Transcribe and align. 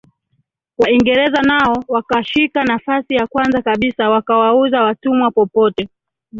Waingereza 0.77 1.41
nao 1.41 1.83
wakashika 1.87 2.63
nafasi 2.63 3.13
ya 3.15 3.27
kwanza 3.27 3.61
kabisa 3.61 4.09
wakawauza 4.09 4.81
watumwa 4.83 5.31
popote 5.31 5.89